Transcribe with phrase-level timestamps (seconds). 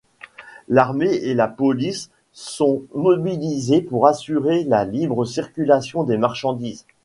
[0.67, 6.87] L'armée et la police sont mobilisés pour assurer la libre circulation des marchandises.